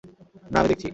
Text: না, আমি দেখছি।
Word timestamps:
না, 0.51 0.57
আমি 0.59 0.69
দেখছি। 0.69 0.87